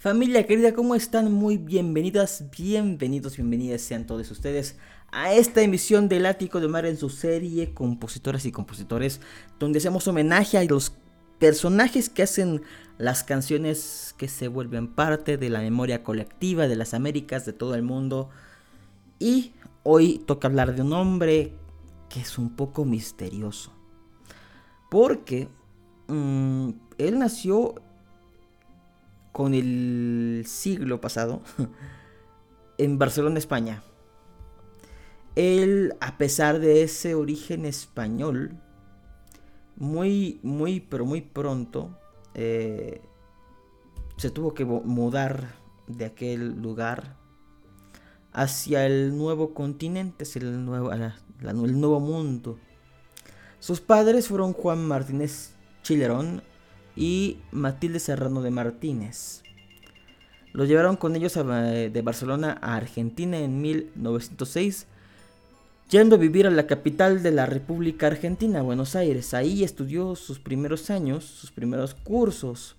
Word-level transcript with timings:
Familia 0.00 0.46
querida, 0.46 0.72
¿cómo 0.72 0.94
están? 0.94 1.30
Muy 1.30 1.58
bienvenidas, 1.58 2.46
bienvenidos, 2.56 3.36
bienvenidas 3.36 3.82
sean 3.82 4.06
todos 4.06 4.30
ustedes 4.30 4.78
a 5.12 5.34
esta 5.34 5.60
emisión 5.60 6.08
del 6.08 6.24
Ático 6.24 6.58
de 6.58 6.68
Mar 6.68 6.86
en 6.86 6.96
su 6.96 7.10
serie 7.10 7.74
Compositoras 7.74 8.46
y 8.46 8.50
Compositores, 8.50 9.20
donde 9.58 9.78
hacemos 9.78 10.08
homenaje 10.08 10.56
a 10.56 10.64
los 10.64 10.94
personajes 11.38 12.08
que 12.08 12.22
hacen 12.22 12.62
las 12.96 13.24
canciones 13.24 14.14
que 14.16 14.28
se 14.28 14.48
vuelven 14.48 14.88
parte 14.88 15.36
de 15.36 15.50
la 15.50 15.60
memoria 15.60 16.02
colectiva 16.02 16.66
de 16.66 16.76
las 16.76 16.94
Américas, 16.94 17.44
de 17.44 17.52
todo 17.52 17.74
el 17.74 17.82
mundo. 17.82 18.30
Y 19.18 19.52
hoy 19.82 20.22
toca 20.26 20.48
hablar 20.48 20.74
de 20.74 20.80
un 20.80 20.94
hombre 20.94 21.52
que 22.08 22.20
es 22.20 22.38
un 22.38 22.56
poco 22.56 22.86
misterioso. 22.86 23.70
Porque 24.90 25.48
mm, 26.08 26.70
él 26.96 27.18
nació 27.18 27.74
con 29.32 29.54
el 29.54 30.44
siglo 30.46 31.00
pasado 31.00 31.42
en 32.78 32.98
Barcelona, 32.98 33.38
España. 33.38 33.82
Él, 35.36 35.94
a 36.00 36.18
pesar 36.18 36.58
de 36.58 36.82
ese 36.82 37.14
origen 37.14 37.64
español, 37.64 38.58
muy, 39.76 40.40
muy, 40.42 40.80
pero 40.80 41.06
muy 41.06 41.20
pronto 41.20 41.96
eh, 42.34 43.00
se 44.16 44.30
tuvo 44.30 44.52
que 44.52 44.64
mudar 44.64 45.54
de 45.86 46.04
aquel 46.04 46.60
lugar 46.60 47.16
hacia 48.32 48.86
el 48.86 49.16
nuevo 49.16 49.54
continente, 49.54 50.24
hacia 50.24 50.42
el 50.42 50.64
nuevo, 50.64 50.92
el 50.92 51.80
nuevo 51.80 52.00
mundo. 52.00 52.58
Sus 53.58 53.80
padres 53.80 54.28
fueron 54.28 54.52
Juan 54.52 54.86
Martínez 54.86 55.54
Chilerón 55.82 56.42
y 56.96 57.38
Matilde 57.52 58.00
Serrano 58.00 58.42
de 58.42 58.50
Martínez. 58.50 59.42
Lo 60.52 60.64
llevaron 60.64 60.96
con 60.96 61.14
ellos 61.14 61.34
de 61.34 62.02
Barcelona 62.02 62.58
a 62.60 62.74
Argentina 62.74 63.38
en 63.38 63.60
1906, 63.62 64.86
yendo 65.90 66.16
a 66.16 66.18
vivir 66.18 66.46
a 66.46 66.50
la 66.50 66.66
capital 66.66 67.22
de 67.22 67.30
la 67.30 67.46
República 67.46 68.08
Argentina, 68.08 68.62
Buenos 68.62 68.96
Aires. 68.96 69.32
Ahí 69.32 69.62
estudió 69.62 70.16
sus 70.16 70.40
primeros 70.40 70.90
años, 70.90 71.24
sus 71.24 71.52
primeros 71.52 71.94
cursos 71.94 72.76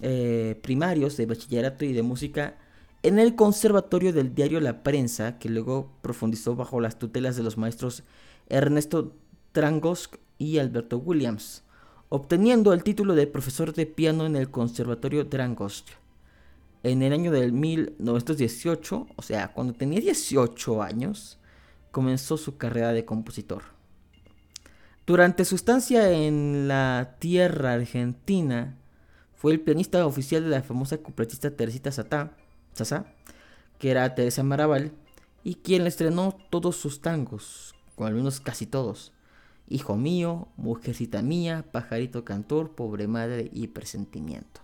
eh, 0.00 0.58
primarios 0.62 1.16
de 1.16 1.26
bachillerato 1.26 1.84
y 1.84 1.92
de 1.92 2.02
música 2.02 2.56
en 3.02 3.18
el 3.18 3.36
Conservatorio 3.36 4.12
del 4.12 4.34
Diario 4.34 4.60
La 4.60 4.82
Prensa, 4.82 5.38
que 5.38 5.48
luego 5.48 5.92
profundizó 6.02 6.56
bajo 6.56 6.80
las 6.80 6.98
tutelas 6.98 7.36
de 7.36 7.42
los 7.42 7.56
maestros 7.56 8.02
Ernesto 8.48 9.14
Trangosk 9.52 10.16
y 10.36 10.58
Alberto 10.58 10.98
Williams 10.98 11.62
obteniendo 12.08 12.72
el 12.72 12.82
título 12.82 13.14
de 13.14 13.26
profesor 13.26 13.72
de 13.72 13.86
piano 13.86 14.26
en 14.26 14.36
el 14.36 14.50
Conservatorio 14.50 15.24
Drangost. 15.24 15.90
En 16.82 17.02
el 17.02 17.12
año 17.12 17.30
del 17.30 17.52
1918, 17.52 19.06
o 19.16 19.22
sea, 19.22 19.52
cuando 19.52 19.72
tenía 19.72 20.00
18 20.00 20.82
años, 20.82 21.38
comenzó 21.90 22.36
su 22.36 22.56
carrera 22.58 22.92
de 22.92 23.04
compositor. 23.04 23.62
Durante 25.06 25.44
su 25.44 25.54
estancia 25.54 26.10
en 26.12 26.68
la 26.68 27.16
tierra 27.18 27.72
argentina, 27.72 28.76
fue 29.34 29.52
el 29.52 29.60
pianista 29.60 30.06
oficial 30.06 30.44
de 30.44 30.50
la 30.50 30.62
famosa 30.62 30.98
cupletista 30.98 31.50
Teresita 31.50 31.92
Satá, 31.92 32.36
que 33.78 33.90
era 33.90 34.14
Teresa 34.14 34.42
Maraval, 34.42 34.92
y 35.42 35.56
quien 35.56 35.84
le 35.84 35.88
estrenó 35.88 36.36
todos 36.50 36.76
sus 36.76 37.00
tangos, 37.00 37.74
o 37.96 38.04
al 38.04 38.14
menos 38.14 38.40
casi 38.40 38.66
todos. 38.66 39.13
Hijo 39.68 39.96
mío, 39.96 40.48
mujercita 40.56 41.22
mía, 41.22 41.64
pajarito 41.72 42.24
cantor, 42.24 42.74
pobre 42.74 43.08
madre 43.08 43.50
y 43.52 43.66
presentimiento. 43.68 44.60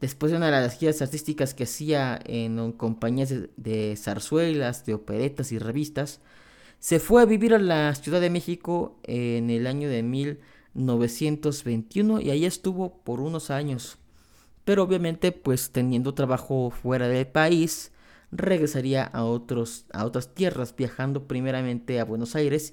Después 0.00 0.32
de 0.32 0.38
una 0.38 0.46
de 0.46 0.52
las 0.52 0.78
giras 0.78 1.02
artísticas 1.02 1.52
que 1.52 1.64
hacía 1.64 2.18
en 2.24 2.72
compañías 2.72 3.34
de, 3.56 3.96
zarzuelas, 3.96 4.86
de 4.86 4.94
operetas 4.94 5.52
y 5.52 5.58
revistas, 5.58 6.20
se 6.78 7.00
fue 7.00 7.20
a 7.20 7.26
vivir 7.26 7.52
a 7.54 7.58
la 7.58 7.94
Ciudad 7.94 8.22
de 8.22 8.30
México 8.30 8.98
en 9.02 9.50
el 9.50 9.66
año 9.66 9.90
de 9.90 10.02
1921 10.02 12.22
y 12.22 12.30
ahí 12.30 12.46
estuvo 12.46 13.02
por 13.04 13.20
unos 13.20 13.50
años. 13.50 13.98
Pero 14.64 14.84
obviamente 14.84 15.32
pues 15.32 15.70
teniendo 15.70 16.14
trabajo 16.14 16.70
fuera 16.70 17.08
del 17.08 17.26
país, 17.26 17.92
regresaría 18.32 19.04
a, 19.04 19.24
otros, 19.24 19.84
a 19.92 20.06
otras 20.06 20.34
tierras, 20.34 20.74
viajando 20.74 21.26
primeramente 21.26 22.00
a 22.00 22.04
Buenos 22.04 22.36
Aires 22.36 22.72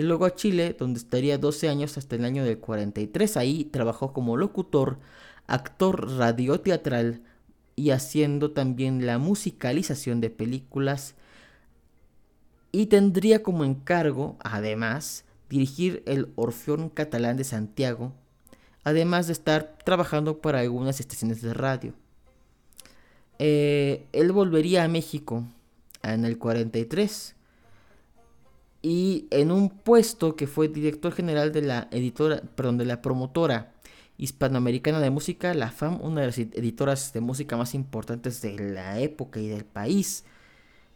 y 0.00 0.02
luego 0.02 0.24
a 0.24 0.34
Chile, 0.34 0.74
donde 0.78 0.98
estaría 0.98 1.36
12 1.36 1.68
años 1.68 1.98
hasta 1.98 2.16
el 2.16 2.24
año 2.24 2.42
del 2.42 2.58
43. 2.58 3.36
Ahí 3.36 3.64
trabajó 3.66 4.14
como 4.14 4.38
locutor, 4.38 4.98
actor 5.46 6.16
radioteatral 6.16 7.20
y 7.76 7.90
haciendo 7.90 8.52
también 8.52 9.04
la 9.04 9.18
musicalización 9.18 10.22
de 10.22 10.30
películas. 10.30 11.16
Y 12.72 12.86
tendría 12.86 13.42
como 13.42 13.62
encargo, 13.62 14.38
además, 14.40 15.26
dirigir 15.50 16.02
el 16.06 16.32
Orfeón 16.34 16.88
Catalán 16.88 17.36
de 17.36 17.44
Santiago, 17.44 18.14
además 18.84 19.26
de 19.26 19.34
estar 19.34 19.76
trabajando 19.84 20.38
para 20.38 20.60
algunas 20.60 20.98
estaciones 20.98 21.42
de 21.42 21.52
radio. 21.52 21.92
Eh, 23.38 24.06
él 24.12 24.32
volvería 24.32 24.82
a 24.82 24.88
México 24.88 25.44
en 26.02 26.24
el 26.24 26.38
43 26.38 27.34
y 28.82 29.26
en 29.30 29.50
un 29.50 29.68
puesto 29.68 30.36
que 30.36 30.46
fue 30.46 30.68
director 30.68 31.12
general 31.12 31.52
de 31.52 31.62
la 31.62 31.88
editora, 31.90 32.40
perdón, 32.54 32.78
de 32.78 32.86
la 32.86 33.02
promotora 33.02 33.74
hispanoamericana 34.16 35.00
de 35.00 35.10
música, 35.10 35.54
la 35.54 35.70
FAM, 35.70 36.00
una 36.02 36.22
de 36.22 36.26
las 36.28 36.38
editoras 36.38 37.12
de 37.12 37.20
música 37.20 37.56
más 37.56 37.74
importantes 37.74 38.40
de 38.42 38.58
la 38.58 39.00
época 39.00 39.40
y 39.40 39.48
del 39.48 39.64
país. 39.64 40.24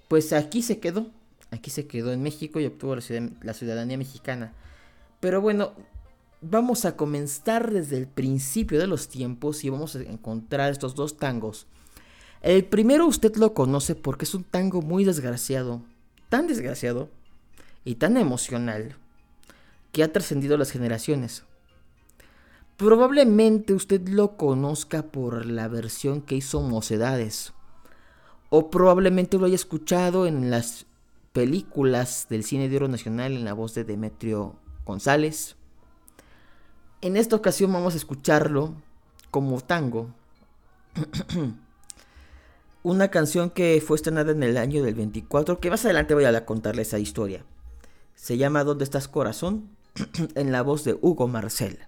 Pues 0.08 0.32
aquí 0.32 0.62
se 0.62 0.78
quedó, 0.78 1.10
aquí 1.50 1.70
se 1.70 1.86
quedó 1.86 2.12
en 2.12 2.22
México 2.22 2.60
y 2.60 2.66
obtuvo 2.66 2.96
la 2.96 3.54
ciudadanía 3.54 3.98
mexicana. 3.98 4.52
Pero 5.20 5.40
bueno, 5.40 5.72
vamos 6.42 6.84
a 6.84 6.96
comenzar 6.96 7.72
desde 7.72 7.96
el 7.96 8.06
principio 8.06 8.78
de 8.78 8.86
los 8.86 9.08
tiempos 9.08 9.64
y 9.64 9.70
vamos 9.70 9.96
a 9.96 10.02
encontrar 10.02 10.70
estos 10.70 10.94
dos 10.94 11.16
tangos. 11.16 11.66
El 12.42 12.64
primero 12.64 13.06
usted 13.06 13.36
lo 13.36 13.54
conoce 13.54 13.94
porque 13.94 14.26
es 14.26 14.34
un 14.34 14.44
tango 14.44 14.82
muy 14.82 15.04
desgraciado, 15.04 15.82
tan 16.28 16.46
desgraciado 16.46 17.08
y 17.84 17.96
tan 17.96 18.16
emocional 18.16 18.96
que 19.92 20.02
ha 20.02 20.12
trascendido 20.12 20.56
las 20.56 20.70
generaciones. 20.70 21.44
Probablemente 22.76 23.72
usted 23.72 24.08
lo 24.08 24.36
conozca 24.36 25.02
por 25.02 25.46
la 25.46 25.68
versión 25.68 26.22
que 26.22 26.34
hizo 26.34 26.60
Mocedades, 26.60 27.52
o 28.50 28.70
probablemente 28.70 29.38
lo 29.38 29.46
haya 29.46 29.54
escuchado 29.54 30.26
en 30.26 30.50
las 30.50 30.86
películas 31.32 32.26
del 32.28 32.44
cine 32.44 32.68
de 32.68 32.76
oro 32.76 32.88
nacional 32.88 33.32
en 33.32 33.44
la 33.44 33.52
voz 33.52 33.74
de 33.74 33.84
Demetrio 33.84 34.56
González. 34.84 35.56
En 37.00 37.16
esta 37.16 37.36
ocasión 37.36 37.72
vamos 37.72 37.94
a 37.94 37.98
escucharlo 37.98 38.74
como 39.30 39.60
tango. 39.60 40.08
Una 42.82 43.08
canción 43.08 43.50
que 43.50 43.82
fue 43.84 43.96
estrenada 43.96 44.32
en 44.32 44.42
el 44.42 44.56
año 44.56 44.82
del 44.82 44.94
24, 44.94 45.58
que 45.58 45.70
más 45.70 45.84
adelante 45.84 46.14
voy 46.14 46.24
a 46.24 46.44
contarle 46.44 46.82
esa 46.82 46.98
historia. 46.98 47.44
Se 48.14 48.36
llama 48.36 48.64
¿Dónde 48.64 48.84
estás 48.84 49.08
corazón? 49.08 49.68
en 50.34 50.52
la 50.52 50.62
voz 50.62 50.84
de 50.84 50.98
Hugo 51.00 51.28
Marcel. 51.28 51.78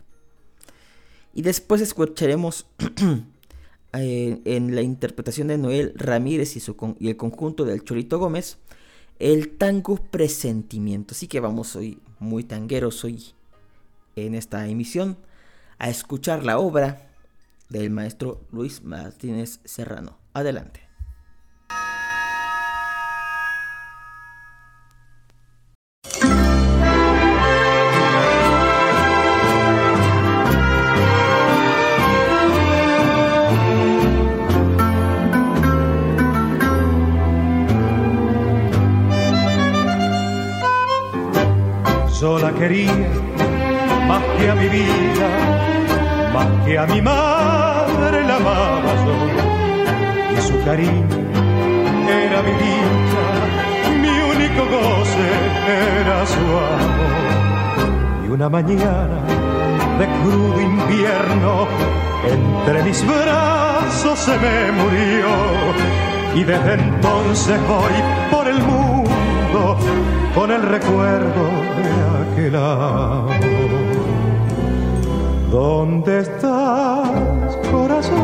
Y 1.35 1.43
después 1.43 1.81
escucharemos 1.81 2.67
eh, 3.93 4.41
en 4.45 4.75
la 4.75 4.83
interpretación 4.83 5.49
de 5.49 5.59
Noel 5.59 5.93
Ramírez 5.97 6.57
y, 6.57 6.61
su 6.61 6.97
y 6.99 7.09
el 7.09 7.17
conjunto 7.17 7.65
del 7.65 7.85
Chorito 7.85 8.19
Gómez 8.19 8.59
el 9.19 9.57
tango 9.57 9.97
presentimiento. 9.97 11.15
Así 11.15 11.27
que 11.27 11.41
vamos 11.41 11.75
hoy 11.77 12.01
muy 12.19 12.45
tangueros 12.45 13.05
hoy 13.05 13.33
en 14.15 14.35
esta 14.35 14.67
emisión 14.69 15.17
a 15.79 15.89
escuchar 15.91 16.45
la 16.45 16.59
obra 16.59 17.11
del 17.69 17.91
maestro 17.91 18.41
Luis 18.53 18.83
Martínez 18.83 19.61
Serrano. 19.65 20.19
Adelante. 20.33 20.86
Una 58.47 58.63
mañana 58.63 59.23
de 59.99 60.07
crudo 60.23 60.61
invierno, 60.61 61.67
entre 62.31 62.83
mis 62.85 63.05
brazos 63.05 64.19
se 64.19 64.39
me 64.39 64.73
murió. 64.73 65.27
Y 66.35 66.45
desde 66.45 66.75
entonces 66.75 67.59
voy 67.67 67.93
por 68.31 68.47
el 68.47 68.61
mundo 68.63 69.77
con 70.35 70.53
el 70.53 70.63
recuerdo 70.63 71.51
de 71.77 71.91
aquel 72.23 72.55
amor. 72.55 73.35
¿Dónde 75.51 76.21
estás, 76.21 77.09
corazón? 77.73 78.17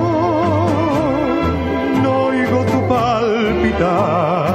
No 2.02 2.26
oigo 2.26 2.64
tu 2.66 2.88
palpitar. 2.88 4.54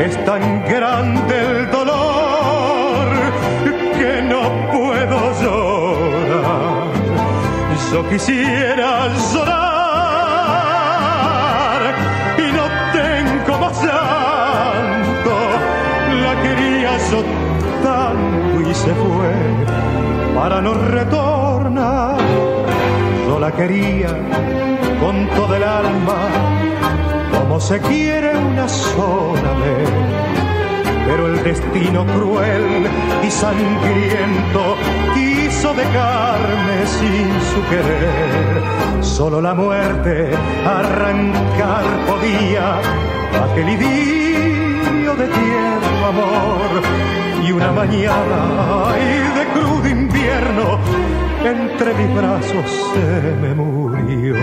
Es 0.00 0.24
tan 0.24 0.64
grande 0.64 1.45
Yo 7.96 8.04
quisiera 8.10 9.08
llorar 9.32 9.56
y 12.36 12.52
no 12.52 12.64
tengo 12.92 13.52
más 13.58 13.82
llanto. 13.82 15.34
La 16.22 16.32
quería 16.42 16.92
yo 17.10 17.20
tanto 17.82 18.60
y 18.70 18.74
se 18.74 18.92
fue 18.92 19.32
para 20.34 20.60
no 20.60 20.74
retornar. 20.74 22.18
Yo 23.26 23.38
la 23.40 23.50
quería 23.52 24.10
con 25.00 25.26
todo 25.28 25.56
el 25.56 25.62
alma, 25.62 26.28
como 27.32 27.58
se 27.58 27.80
quiere 27.80 28.36
una 28.36 28.68
sola 28.68 29.52
vez. 29.64 29.88
Pero 31.06 31.28
el 31.28 31.42
destino 31.42 32.04
cruel 32.04 32.88
y 33.26 33.30
sangriento 33.30 34.76
quiso 35.56 35.72
dejarme 35.74 36.86
sin 36.86 37.40
su 37.50 37.62
querer. 37.68 39.02
Solo 39.02 39.40
la 39.40 39.54
muerte 39.54 40.30
arrancar 40.64 41.84
podía 42.06 42.78
aquel 43.44 43.68
idilio 43.70 45.14
de 45.14 45.26
tierno 45.26 46.06
amor. 46.06 46.82
Y 47.46 47.52
una 47.52 47.72
mañana 47.72 48.38
ay, 48.86 49.04
de 49.36 49.46
crudo 49.54 49.88
invierno 49.88 50.78
entre 51.44 51.94
mis 51.94 52.14
brazos 52.14 52.90
se 52.92 53.36
me 53.40 53.54
murió. 53.54 54.36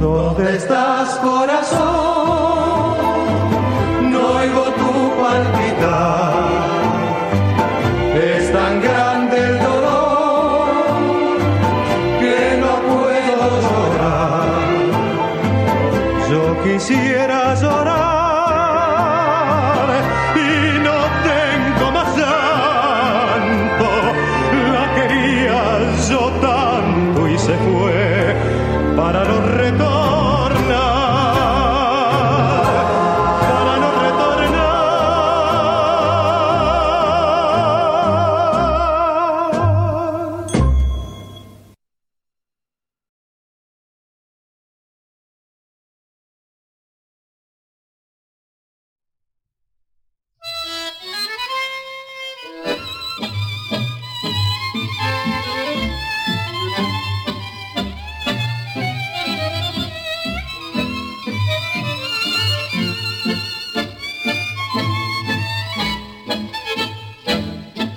¿Dónde 0.00 0.56
estás, 0.56 1.16
corazón? 1.18 2.05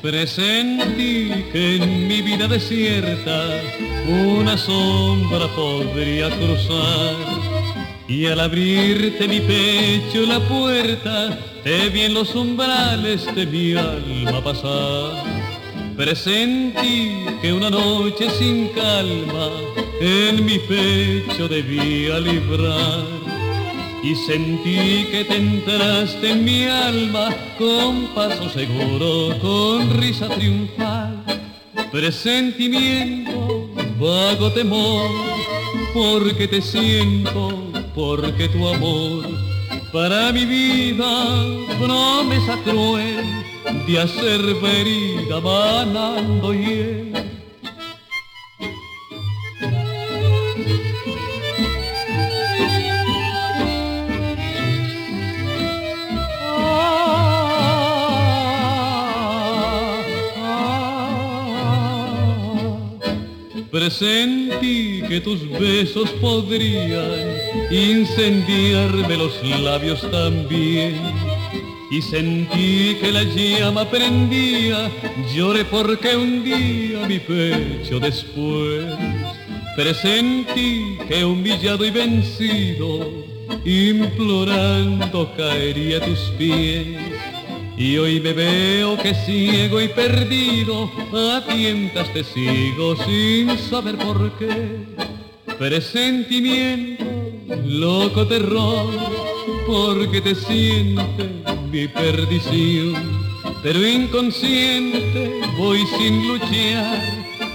Presentí 0.09 1.29
que 1.51 1.75
en 1.75 2.07
mi 2.07 2.23
vida 2.23 2.47
desierta 2.47 3.61
una 4.07 4.57
sombra 4.57 5.47
podría 5.49 6.31
cruzar 6.31 7.15
y 8.07 8.25
al 8.25 8.39
abrirte 8.39 9.27
mi 9.27 9.39
pecho 9.39 10.25
la 10.25 10.39
puerta 10.39 11.37
te 11.63 11.89
vi 11.89 12.01
en 12.05 12.15
los 12.15 12.33
umbrales 12.33 13.23
de 13.35 13.45
mi 13.45 13.75
alma 13.75 14.43
pasar. 14.43 15.11
Presentí 15.95 17.25
que 17.39 17.53
una 17.53 17.69
noche 17.69 18.31
sin 18.31 18.69
calma 18.69 19.51
en 20.01 20.43
mi 20.43 20.57
pecho 20.57 21.47
debía 21.47 22.19
librar 22.19 23.18
y 24.03 24.15
sentí 24.15 25.07
que 25.11 25.25
te 25.27 25.35
entraste 25.35 26.31
en 26.31 26.45
mi 26.45 26.63
alma 26.63 27.29
con 27.57 28.07
paso 28.15 28.49
seguro, 28.49 29.37
con 29.39 29.99
risa 29.99 30.27
triunfal, 30.29 31.23
presentimiento, 31.91 33.69
vago 33.99 34.51
temor, 34.51 35.09
porque 35.93 36.47
te 36.47 36.61
siento, 36.61 37.71
porque 37.93 38.47
tu 38.49 38.67
amor 38.67 39.25
para 39.91 40.31
mi 40.31 40.45
vida 40.45 41.45
promesa 41.79 42.57
cruel 42.63 43.25
de 43.87 43.99
hacer 43.99 44.41
verida 44.61 45.41
manando 45.41 46.53
hiel. 46.53 47.28
Presentí 63.79 65.01
que 65.07 65.21
tus 65.21 65.49
besos 65.51 66.09
podrían 66.19 67.37
incendiarme 67.71 69.15
los 69.15 69.41
labios 69.61 70.01
también. 70.11 70.99
Y 71.89 72.01
sentí 72.01 72.97
que 72.99 73.09
la 73.09 73.23
llama 73.23 73.89
prendía, 73.89 74.91
lloré 75.33 75.63
porque 75.63 76.13
un 76.17 76.43
día 76.43 77.07
mi 77.07 77.19
pecho 77.19 78.01
después. 78.01 78.83
Presentí 79.77 80.97
que 81.07 81.23
humillado 81.23 81.85
y 81.85 81.91
vencido, 81.91 83.09
implorando 83.63 85.33
caería 85.37 85.99
a 85.99 86.01
tus 86.01 86.19
pies. 86.37 86.97
Y 87.79 87.97
hoy 87.97 88.19
me 88.19 88.33
veo 88.33 88.97
que 88.97 89.15
ciego 89.15 89.79
y 89.79 89.87
perdido, 89.87 90.91
a 91.13 91.41
tientas 91.45 92.11
te 92.11 92.25
sigo 92.25 92.97
sin 93.05 93.57
saber 93.57 93.97
por 93.97 94.37
qué. 94.37 94.85
Presentimiento, 95.57 97.05
loco 97.63 98.27
terror, 98.27 98.85
porque 99.65 100.19
te 100.19 100.35
siente 100.35 101.41
mi 101.71 101.87
perdición. 101.87 102.95
Pero 103.63 103.87
inconsciente 103.87 105.39
voy 105.57 105.85
sin 105.97 106.27
luchar, 106.27 107.01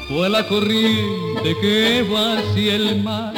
fue 0.09 0.31
la 0.31 0.49
corriente 0.49 1.55
que 1.61 2.03
va 2.03 2.39
hacia 2.39 2.77
el 2.77 3.03
mar. 3.03 3.35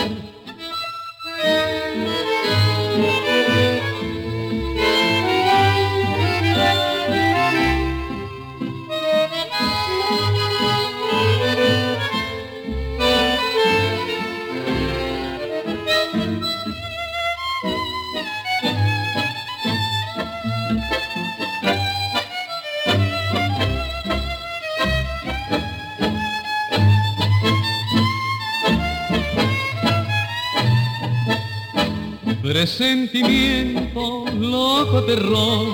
Presentimiento, 32.67 34.25
loco 34.41 35.05
terror, 35.05 35.69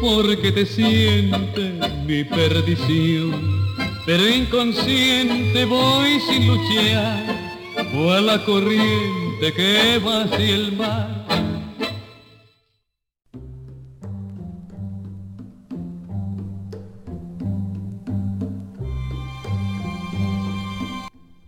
porque 0.00 0.52
te 0.52 0.64
siente 0.64 1.78
mi 2.06 2.24
perdición. 2.24 3.66
Pero 4.06 4.26
inconsciente 4.26 5.66
voy 5.66 6.18
sin 6.20 6.46
luchar, 6.46 7.58
o 7.94 8.10
a 8.10 8.22
la 8.22 8.42
corriente 8.42 9.52
que 9.54 9.98
va 9.98 10.22
hacia 10.22 10.54
el 10.54 10.72
mar. 10.72 11.23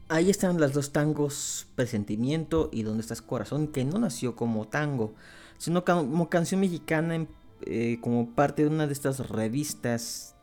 Ahí 0.08 0.30
están 0.30 0.60
las 0.60 0.72
dos 0.72 0.92
tangos, 0.92 1.66
Presentimiento 1.74 2.70
y 2.72 2.84
Dónde 2.84 3.00
estás 3.00 3.22
corazón, 3.22 3.66
que 3.66 3.84
no 3.84 3.98
nació 3.98 4.36
como 4.36 4.68
tango, 4.68 5.14
sino 5.58 5.84
como 5.84 6.30
canción 6.30 6.60
mexicana, 6.60 7.26
eh, 7.62 7.98
como 8.00 8.30
parte 8.30 8.62
de 8.62 8.68
una 8.68 8.86
de 8.86 8.92
estas 8.92 9.30
revistas 9.30 10.36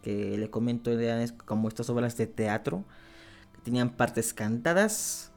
que 0.00 0.38
le 0.38 0.48
comento, 0.48 0.90
como 1.44 1.68
estas 1.68 1.90
obras 1.90 2.16
de 2.16 2.26
teatro, 2.26 2.86
que 3.54 3.60
tenían 3.60 3.90
partes 3.90 4.32
cantadas, 4.32 5.32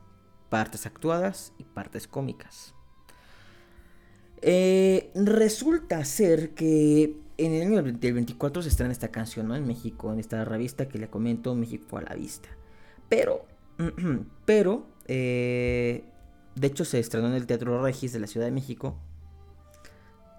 partes 0.50 0.86
actuadas 0.86 1.52
y 1.58 1.66
partes 1.66 2.08
cómicas. 2.08 2.74
Eh, 4.42 5.12
resulta 5.14 6.06
ser 6.06 6.52
que 6.52 7.18
en 7.38 7.52
el 7.52 7.64
año 7.64 7.84
del 7.84 8.14
24 8.14 8.62
se 8.62 8.70
estrena 8.70 8.94
esta 8.94 9.10
canción 9.10 9.50
¿no? 9.50 9.58
en 9.58 9.68
México, 9.68 10.14
en 10.14 10.20
esta 10.20 10.46
revista 10.46 10.88
que 10.88 11.00
le 11.00 11.10
comento, 11.10 11.54
México 11.54 11.98
a 11.98 12.02
la 12.02 12.16
vista. 12.16 12.48
Pero 13.10 13.57
Pero, 14.46 14.88
eh, 15.08 16.04
de 16.56 16.68
hecho, 16.68 16.86
se 16.86 17.00
estrenó 17.00 17.28
en 17.28 17.34
el 17.34 17.46
Teatro 17.46 17.82
Regis 17.82 18.14
de 18.14 18.20
la 18.20 18.28
Ciudad 18.28 18.48
de 18.48 18.52
México 18.52 18.96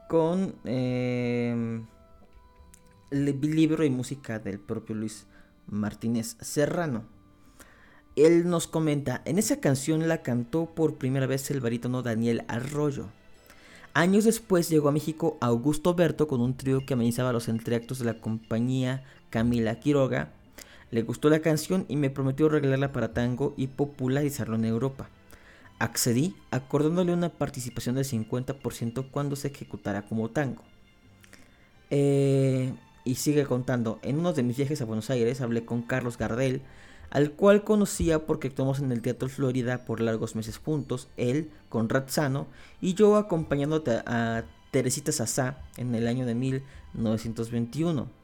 con 0.08 0.54
eh, 0.64 1.82
el 3.10 3.40
libro 3.40 3.84
y 3.84 3.90
música 3.90 4.38
del 4.38 4.58
propio 4.58 4.94
Luis 4.94 5.26
Martínez 5.66 6.36
Serrano. 6.40 7.04
Él 8.16 8.48
nos 8.48 8.66
comenta, 8.66 9.22
en 9.26 9.38
esa 9.38 9.60
canción 9.60 10.08
la 10.08 10.22
cantó 10.22 10.66
por 10.74 10.96
primera 10.96 11.26
vez 11.26 11.50
el 11.50 11.60
barítono 11.60 12.02
Daniel 12.02 12.44
Arroyo. 12.48 13.06
Años 13.94 14.24
después 14.24 14.68
llegó 14.68 14.88
a 14.88 14.92
México 14.92 15.38
Augusto 15.40 15.94
Berto 15.94 16.26
con 16.26 16.40
un 16.40 16.56
trío 16.56 16.84
que 16.84 16.94
amenizaba 16.94 17.32
los 17.32 17.48
entreactos 17.48 17.98
de 17.98 18.06
la 18.06 18.20
compañía 18.20 19.04
Camila 19.30 19.78
Quiroga 19.78 20.32
le 20.90 21.02
gustó 21.02 21.28
la 21.28 21.40
canción 21.40 21.84
y 21.88 21.96
me 21.96 22.10
prometió 22.10 22.48
regalarla 22.48 22.92
para 22.92 23.12
tango 23.12 23.54
y 23.56 23.66
popularizarlo 23.66 24.56
en 24.56 24.64
Europa. 24.64 25.08
Accedí 25.78 26.34
acordándole 26.50 27.12
una 27.12 27.28
participación 27.28 27.94
del 27.94 28.04
50% 28.04 29.10
cuando 29.10 29.36
se 29.36 29.48
ejecutara 29.48 30.02
como 30.02 30.30
tango. 30.30 30.62
Eh, 31.90 32.72
y 33.04 33.14
sigue 33.16 33.44
contando, 33.44 33.98
en 34.02 34.18
uno 34.18 34.32
de 34.32 34.42
mis 34.42 34.56
viajes 34.56 34.80
a 34.82 34.84
Buenos 34.84 35.10
Aires 35.10 35.40
hablé 35.40 35.64
con 35.64 35.82
Carlos 35.82 36.18
Gardel, 36.18 36.62
al 37.10 37.32
cual 37.32 37.64
conocía 37.64 38.26
porque 38.26 38.48
actuamos 38.48 38.80
en 38.80 38.92
el 38.92 39.00
Teatro 39.00 39.28
Florida 39.28 39.86
por 39.86 40.00
largos 40.00 40.36
meses 40.36 40.58
juntos, 40.58 41.08
él 41.16 41.50
con 41.70 41.88
Razzano 41.88 42.48
y 42.82 42.94
yo 42.94 43.16
acompañando 43.16 43.82
a 44.06 44.42
Teresita 44.70 45.12
Sassá 45.12 45.58
en 45.78 45.94
el 45.94 46.06
año 46.06 46.26
de 46.26 46.34
1921 46.34 48.17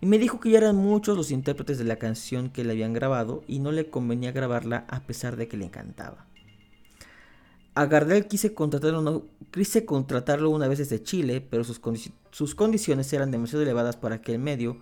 y 0.00 0.06
me 0.06 0.18
dijo 0.18 0.40
que 0.40 0.50
ya 0.50 0.58
eran 0.58 0.76
muchos 0.76 1.16
los 1.16 1.30
intérpretes 1.30 1.78
de 1.78 1.84
la 1.84 1.96
canción 1.96 2.50
que 2.50 2.64
le 2.64 2.72
habían 2.72 2.92
grabado 2.92 3.42
y 3.46 3.58
no 3.58 3.72
le 3.72 3.90
convenía 3.90 4.32
grabarla 4.32 4.84
a 4.88 5.00
pesar 5.00 5.36
de 5.36 5.48
que 5.48 5.56
le 5.56 5.66
encantaba. 5.66 6.26
A 7.74 7.86
Gardel 7.86 8.26
quise 8.26 8.52
contratarlo, 8.52 9.26
quise 9.50 9.84
contratarlo 9.84 10.50
una 10.50 10.68
vez 10.68 10.78
desde 10.78 11.02
Chile, 11.02 11.40
pero 11.40 11.64
sus, 11.64 11.80
sus 12.30 12.54
condiciones 12.54 13.12
eran 13.12 13.30
demasiado 13.30 13.62
elevadas 13.62 13.96
para 13.96 14.16
aquel 14.16 14.38
medio 14.38 14.78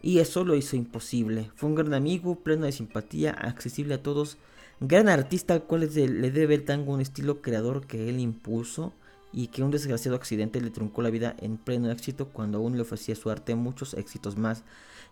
y 0.00 0.18
eso 0.18 0.44
lo 0.44 0.54
hizo 0.54 0.76
imposible. 0.76 1.50
Fue 1.54 1.68
un 1.68 1.74
gran 1.74 1.94
amigo, 1.94 2.36
pleno 2.36 2.66
de 2.66 2.72
simpatía, 2.72 3.32
accesible 3.32 3.94
a 3.94 4.02
todos, 4.02 4.38
gran 4.80 5.08
artista 5.08 5.54
al 5.54 5.64
cual 5.64 5.88
le 5.94 6.30
debe 6.30 6.54
el 6.54 6.64
tango 6.64 6.92
un 6.92 7.00
estilo 7.00 7.42
creador 7.42 7.86
que 7.86 8.08
él 8.08 8.18
impuso 8.18 8.92
y 9.32 9.48
que 9.48 9.62
un 9.62 9.70
desgraciado 9.70 10.16
accidente 10.16 10.60
le 10.60 10.70
truncó 10.70 11.02
la 11.02 11.10
vida 11.10 11.34
en 11.38 11.56
pleno 11.56 11.90
éxito 11.90 12.28
cuando 12.28 12.58
aún 12.58 12.76
le 12.76 12.82
ofrecía 12.82 13.16
su 13.16 13.30
arte 13.30 13.54
muchos 13.54 13.94
éxitos 13.94 14.36
más, 14.36 14.64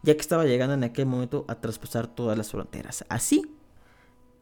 ya 0.02 0.14
que 0.14 0.20
estaba 0.20 0.44
llegando 0.44 0.74
en 0.74 0.84
aquel 0.84 1.06
momento 1.06 1.44
a 1.48 1.60
traspasar 1.60 2.06
todas 2.06 2.36
las 2.36 2.50
fronteras. 2.50 3.04
Así 3.08 3.50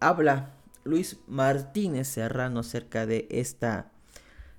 habla 0.01 0.55
Luis 0.85 1.19
Martínez 1.27 2.09
Serrano 2.09 2.61
acerca 2.61 3.07
de 3.07 3.27
esta 3.31 3.93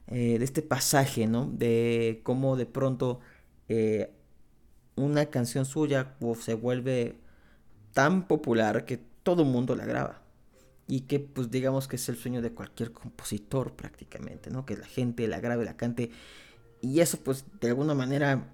eh, 0.07 0.39
de 0.39 0.45
este 0.45 0.61
pasaje, 0.63 1.27
¿no? 1.27 1.45
De 1.45 2.21
cómo 2.23 2.55
de 2.55 2.65
pronto 2.65 3.19
eh, 3.67 4.11
una 4.95 5.27
canción 5.27 5.65
suya 5.65 6.15
se 6.39 6.55
vuelve 6.55 7.15
tan 7.93 8.27
popular 8.27 8.85
que 8.85 8.99
todo 9.23 9.43
el 9.43 9.49
mundo 9.49 9.75
la 9.75 9.85
graba 9.85 10.21
y 10.89 11.01
que 11.01 11.19
pues 11.19 11.51
digamos 11.51 11.87
que 11.87 11.97
es 11.97 12.09
el 12.09 12.17
sueño 12.17 12.41
de 12.41 12.51
cualquier 12.51 12.91
compositor 12.91 13.75
prácticamente, 13.75 14.49
¿no? 14.49 14.65
Que 14.65 14.75
la 14.75 14.87
gente 14.87 15.27
la 15.27 15.39
grabe, 15.39 15.63
la 15.63 15.77
cante 15.77 16.09
y 16.81 16.99
eso 16.99 17.19
pues 17.23 17.45
de 17.61 17.67
alguna 17.67 17.93
manera 17.93 18.51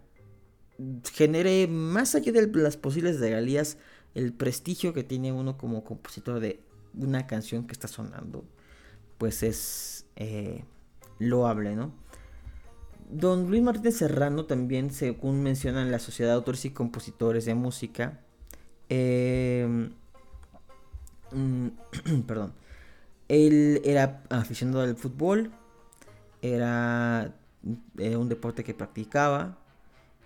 genere 1.14 1.68
más 1.68 2.14
allá 2.14 2.34
de 2.34 2.48
las 2.48 2.76
posibles 2.76 3.22
regalías 3.22 3.78
el 4.16 4.34
prestigio 4.34 4.94
que 4.94 5.06
tiene 5.06 5.32
uno 5.32 5.58
como 5.58 5.86
compositor 5.86 6.42
de 6.42 6.60
una 6.94 7.26
canción 7.26 7.68
que 7.68 7.72
está 7.72 7.88
sonando 7.88 8.44
pues 9.18 9.42
es 9.42 10.06
eh, 10.18 10.66
loable, 11.20 11.78
¿no? 11.78 11.94
Don 13.10 13.50
Luis 13.50 13.62
Martínez 13.62 13.96
Serrano 13.96 14.46
también, 14.46 14.92
según 14.92 15.42
menciona 15.42 15.82
en 15.84 15.92
la 15.92 16.00
Sociedad 16.00 16.32
de 16.32 16.36
Autores 16.36 16.66
y 16.66 16.72
Compositores 16.72 17.46
de 17.46 17.54
Música, 17.54 18.20
eh, 18.90 19.90
perdón. 22.28 22.54
Él 23.28 23.82
era 23.84 24.24
aficionado 24.30 24.82
al 24.82 24.96
fútbol, 24.96 25.52
era, 26.42 27.34
un 27.64 28.30
deporte 28.30 28.64
que 28.64 28.74
practicaba 28.74 29.58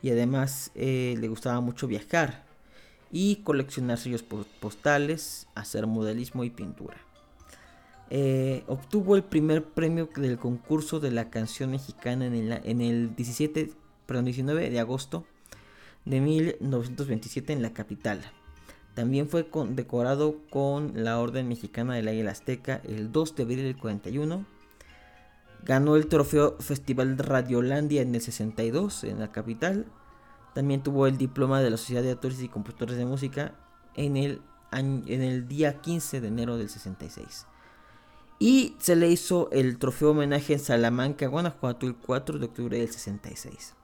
y 0.02 0.10
además 0.10 0.72
eh, 0.76 1.16
le 1.18 1.28
gustaba 1.30 1.62
mucho 1.62 1.88
viajar 1.88 2.44
y 3.12 3.38
coleccionar 3.38 3.98
sellos 3.98 4.24
postales, 4.24 5.48
hacer 5.56 5.88
modelismo 5.88 6.44
y 6.44 6.50
pintura. 6.50 6.98
Eh, 8.12 8.64
obtuvo 8.68 9.16
el 9.16 9.24
primer 9.24 9.64
premio 9.64 10.10
del 10.16 10.38
concurso 10.38 11.00
de 11.00 11.12
la 11.12 11.30
canción 11.30 11.72
mexicana 11.72 12.26
en 12.26 12.34
el, 12.34 12.52
en 12.64 12.82
el 12.82 13.16
17, 13.16 13.72
perdón, 14.06 14.26
19 14.26 14.70
de 14.70 14.80
agosto 14.80 15.26
de 16.06 16.20
1927 16.20 17.54
en 17.54 17.62
la 17.62 17.72
capital. 17.72 18.22
También 18.94 19.30
fue 19.30 19.48
decorado 19.70 20.38
con 20.50 21.04
la 21.04 21.20
Orden 21.20 21.48
Mexicana 21.48 21.96
del 21.96 22.08
Águila 22.08 22.32
Azteca 22.32 22.82
el 22.84 23.12
2 23.12 23.36
de 23.36 23.44
abril 23.44 23.64
del 23.64 23.78
41. 23.78 24.46
Ganó 25.64 25.96
el 25.96 26.08
trofeo 26.08 26.58
Festival 26.60 27.18
Radiolandia 27.18 28.02
en 28.02 28.14
el 28.16 28.22
62 28.22 29.04
en 29.04 29.20
la 29.20 29.32
capital. 29.32 29.86
También 30.54 30.84
tuvo 30.84 31.08
el 31.08 31.18
diploma 31.18 31.62
de 31.62 31.70
la 31.70 31.78
Sociedad 31.78 32.02
de 32.02 32.12
Actores 32.12 32.42
y 32.42 32.50
Compositores 32.50 32.98
de 32.98 33.06
Música 33.06 33.54
en 33.96 34.18
el, 34.18 34.42
en 34.72 35.22
el 35.22 35.48
día 35.48 35.82
15 35.82 36.22
de 36.22 36.28
enero 36.28 36.58
del 36.58 36.70
66. 36.70 37.46
Y 38.40 38.76
se 38.80 38.96
le 38.96 39.10
hizo 39.10 39.50
el 39.52 39.78
trofeo 39.78 40.12
homenaje 40.12 40.54
en 40.54 40.60
Salamanca, 40.60 41.28
Guanajuato, 41.28 41.86
el 41.86 41.96
4 41.96 42.40
de 42.40 42.46
octubre 42.46 42.80
del 42.80 42.90
66. 42.90 43.76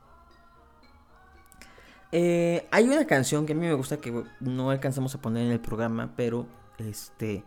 Eh, 2.12 2.68
hay 2.72 2.88
una 2.88 3.06
canción 3.06 3.46
que 3.46 3.54
a 3.54 3.56
mí 3.56 3.66
me 3.66 3.74
gusta 3.74 3.98
que 3.98 4.24
no 4.40 4.70
alcanzamos 4.70 5.16
a 5.16 5.22
poner 5.22 5.46
en 5.46 5.52
el 5.52 5.60
programa, 5.60 6.14
pero 6.16 6.48
este 6.78 7.44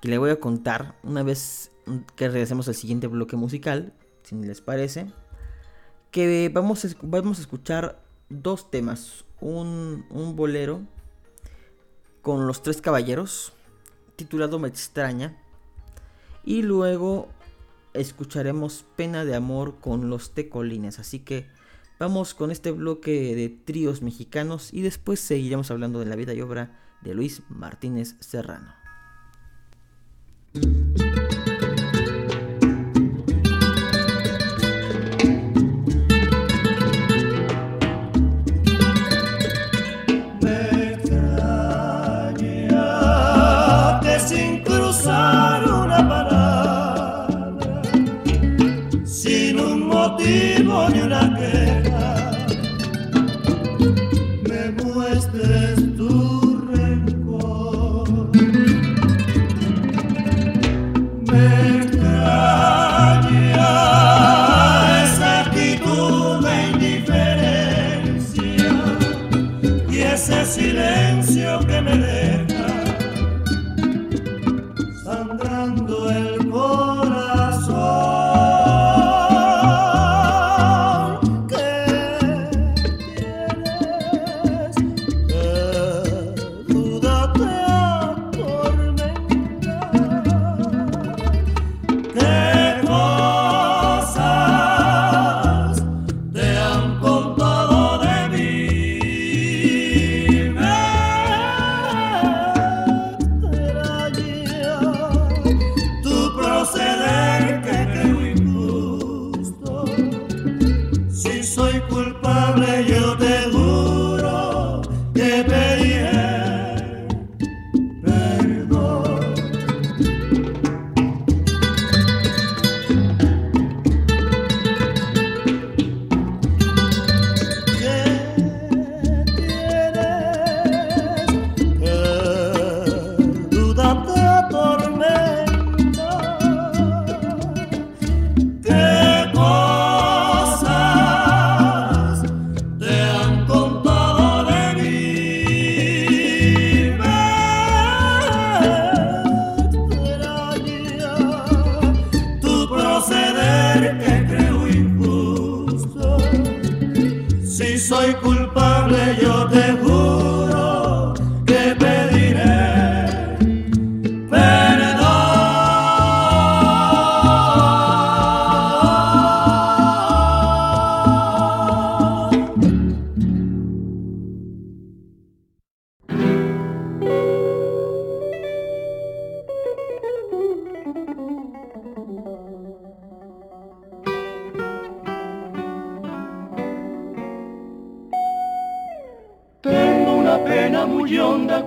que 0.00 0.08
le 0.08 0.18
voy 0.18 0.30
a 0.30 0.40
contar 0.40 0.96
una 1.04 1.22
vez 1.22 1.70
que 2.16 2.28
regresemos 2.28 2.66
al 2.68 2.74
siguiente 2.74 3.06
bloque 3.06 3.36
musical, 3.36 3.92
si 4.24 4.34
les 4.34 4.60
parece, 4.60 5.06
que 6.10 6.50
vamos 6.52 6.84
a, 6.84 6.88
vamos 7.02 7.38
a 7.38 7.42
escuchar 7.42 8.02
dos 8.28 8.70
temas, 8.70 9.24
un, 9.40 10.04
un 10.10 10.34
bolero 10.34 10.82
con 12.20 12.46
los 12.48 12.62
tres 12.62 12.80
caballeros, 12.80 13.52
titulado 14.16 14.58
Me 14.58 14.68
extraña, 14.68 15.36
y 16.44 16.62
luego 16.62 17.28
escucharemos 17.94 18.84
Pena 18.96 19.24
de 19.24 19.36
Amor 19.36 19.76
con 19.80 20.10
los 20.10 20.32
Tecolines, 20.32 20.98
así 20.98 21.20
que 21.20 21.46
Vamos 22.02 22.34
con 22.34 22.50
este 22.50 22.72
bloque 22.72 23.36
de 23.36 23.48
tríos 23.48 24.02
mexicanos 24.02 24.74
y 24.74 24.82
después 24.82 25.20
seguiremos 25.20 25.70
hablando 25.70 26.00
de 26.00 26.06
la 26.06 26.16
vida 26.16 26.34
y 26.34 26.40
obra 26.40 26.76
de 27.00 27.14
Luis 27.14 27.44
Martínez 27.48 28.16
Serrano. 28.18 28.74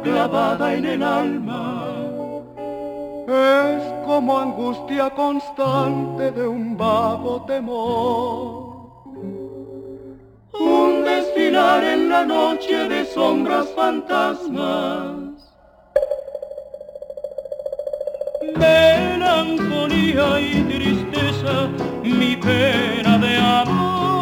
clavada 0.06 0.74
en 0.76 0.86
el 0.86 1.04
alma. 1.04 1.66
Es 3.28 3.84
como 4.06 4.40
angustia 4.40 5.10
constante 5.10 6.32
de 6.32 6.48
un 6.48 6.78
vago 6.78 7.44
temor. 7.48 8.76
Un 10.60 11.04
desfilar 11.04 11.84
en 11.84 12.10
la 12.10 12.24
noche 12.24 12.88
de 12.88 13.06
sombras 13.06 13.68
fantasmas. 13.76 15.16
Melancolía 18.64 20.28
y 20.40 20.54
tristeza, 20.72 21.56
mi 22.04 22.36
pena 22.38 23.18
de 23.18 23.38
amor. 23.38 24.15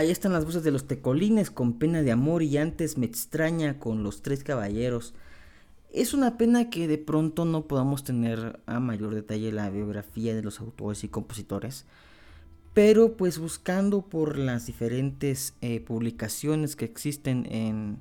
Ahí 0.00 0.10
están 0.10 0.32
las 0.32 0.46
voces 0.46 0.62
de 0.62 0.70
los 0.70 0.86
tecolines 0.86 1.50
con 1.50 1.74
pena 1.74 2.00
de 2.00 2.10
amor 2.10 2.42
y 2.42 2.56
antes 2.56 2.96
me 2.96 3.04
extraña 3.04 3.78
con 3.78 4.02
los 4.02 4.22
tres 4.22 4.42
caballeros. 4.42 5.12
Es 5.92 6.14
una 6.14 6.38
pena 6.38 6.70
que 6.70 6.88
de 6.88 6.96
pronto 6.96 7.44
no 7.44 7.66
podamos 7.66 8.02
tener 8.02 8.60
a 8.64 8.80
mayor 8.80 9.14
detalle 9.14 9.52
la 9.52 9.68
biografía 9.68 10.34
de 10.34 10.42
los 10.42 10.58
autores 10.58 11.04
y 11.04 11.08
compositores, 11.08 11.84
pero 12.72 13.18
pues 13.18 13.38
buscando 13.38 14.00
por 14.00 14.38
las 14.38 14.64
diferentes 14.64 15.52
eh, 15.60 15.80
publicaciones 15.80 16.76
que 16.76 16.86
existen 16.86 17.44
en, 17.52 17.98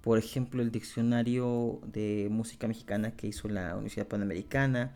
por 0.00 0.16
ejemplo, 0.16 0.62
el 0.62 0.70
diccionario 0.70 1.78
de 1.92 2.28
música 2.30 2.68
mexicana 2.68 3.16
que 3.16 3.26
hizo 3.26 3.48
la 3.48 3.74
Universidad 3.74 4.08
Panamericana, 4.08 4.94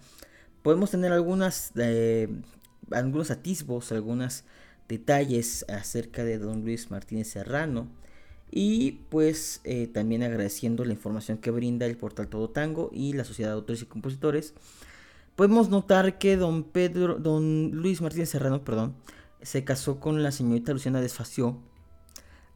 podemos 0.63 0.93
tener 0.93 1.13
algunas, 1.13 1.73
eh, 1.77 2.31
algunos 2.91 3.31
atisbos, 3.31 3.93
algunos 3.93 4.45
detalles 4.89 5.65
acerca 5.69 6.25
de 6.25 6.39
don 6.39 6.65
Luis 6.65 6.91
Martínez 6.91 7.29
Serrano 7.29 7.89
y 8.51 8.93
pues 9.11 9.61
eh, 9.65 9.87
también 9.87 10.23
agradeciendo 10.23 10.85
la 10.85 10.93
información 10.93 11.39
que 11.39 11.51
brinda 11.51 11.87
el 11.87 11.97
portal 11.97 12.29
Todo 12.29 12.49
Tango 12.51 12.91
y 12.93 13.13
la 13.13 13.25
Sociedad 13.25 13.51
de 13.51 13.57
Autores 13.57 13.83
y 13.83 13.87
Compositores. 13.87 14.55
Podemos 15.37 15.69
notar 15.69 16.19
que 16.19 16.37
don 16.37 16.65
Pedro, 16.65 17.19
don 17.19 17.71
Luis 17.73 18.01
Martínez 18.01 18.31
Serrano, 18.31 18.65
perdón, 18.65 18.95
se 19.43 19.65
casó 19.65 20.01
con 20.01 20.23
la 20.23 20.33
señorita 20.33 20.73
Luciana 20.73 21.01
Desfació, 21.01 21.59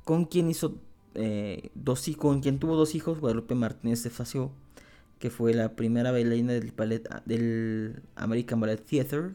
con 0.05 0.25
quien 0.25 0.51
hizo 0.51 0.79
eh, 1.15 1.71
dos 1.75 2.11
con 2.17 2.41
quien 2.41 2.59
tuvo 2.59 2.75
dos 2.75 2.95
hijos, 2.95 3.21
Guadalupe 3.21 3.55
Martínez 3.55 4.03
Desfació, 4.03 4.51
que 5.19 5.31
fue 5.31 5.55
la 5.55 5.77
primera 5.77 6.11
bailarina 6.11 6.55
del 6.55 6.73
ballet 6.73 7.09
del 7.27 8.03
American 8.17 8.61
Ballet 8.61 8.85
Theater, 8.85 9.35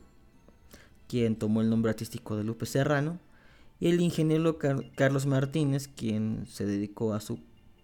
quien 1.08 1.36
tomó 1.36 1.62
el 1.62 1.70
nombre 1.70 1.92
artístico 1.92 2.36
de 2.36 2.44
Lupe 2.44 2.66
Serrano 2.66 3.20
y 3.80 3.90
el 3.90 4.02
ingeniero 4.02 4.58
Carlos 4.96 5.26
Martínez, 5.26 5.88
quien 5.88 6.46
se 6.48 6.66
dedicó 6.66 7.14
a 7.14 7.22
su 7.22 7.40